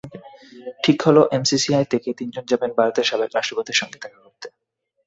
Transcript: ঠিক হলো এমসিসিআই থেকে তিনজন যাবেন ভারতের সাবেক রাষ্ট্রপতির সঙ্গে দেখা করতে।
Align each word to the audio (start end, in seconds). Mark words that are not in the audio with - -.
ঠিক 0.83 0.97
হলো 1.07 1.21
এমসিসিআই 1.31 1.85
থেকে 1.93 2.09
তিনজন 2.19 2.43
যাবেন 2.51 2.71
ভারতের 2.77 3.05
সাবেক 3.09 3.29
রাষ্ট্রপতির 3.33 3.79
সঙ্গে 3.81 3.97
দেখা 4.03 4.19
করতে। 4.25 4.47